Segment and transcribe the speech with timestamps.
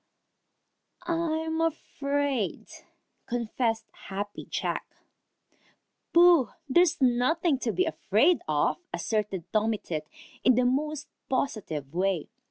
[1.03, 2.67] "I I'm afraid,"
[3.27, 4.95] confessed Happy Jack.
[6.11, 6.49] "Pooh!
[6.67, 10.07] There's nothing to be afraid of," asserted Tommy Tit
[10.43, 12.29] in the most positive way.